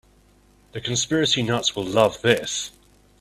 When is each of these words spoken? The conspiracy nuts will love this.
The 0.71 0.81
conspiracy 0.81 1.43
nuts 1.43 1.75
will 1.75 1.85
love 1.85 2.23
this. 2.23 2.71